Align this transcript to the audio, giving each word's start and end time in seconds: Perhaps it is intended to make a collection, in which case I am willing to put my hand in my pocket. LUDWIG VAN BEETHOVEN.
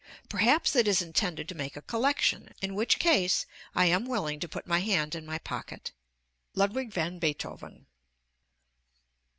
Perhaps 0.29 0.75
it 0.75 0.87
is 0.87 1.03
intended 1.03 1.47
to 1.47 1.53
make 1.53 1.77
a 1.77 1.81
collection, 1.83 2.55
in 2.59 2.73
which 2.73 2.97
case 2.97 3.45
I 3.75 3.85
am 3.85 4.05
willing 4.07 4.39
to 4.39 4.49
put 4.49 4.65
my 4.65 4.79
hand 4.79 5.13
in 5.13 5.27
my 5.27 5.37
pocket. 5.37 5.91
LUDWIG 6.55 6.89
VAN 6.91 7.19
BEETHOVEN. 7.19 7.85